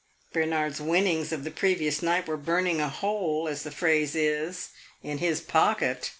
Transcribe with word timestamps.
Bernard's 0.33 0.81
winnings 0.81 1.31
of 1.31 1.43
the 1.43 1.51
previous 1.51 2.01
night 2.01 2.27
were 2.27 2.35
burning 2.35 2.81
a 2.81 2.89
hole, 2.89 3.47
as 3.47 3.61
the 3.61 3.69
phrase 3.69 4.15
is, 4.15 4.69
in 5.03 5.19
his 5.19 5.41
pocket. 5.41 6.09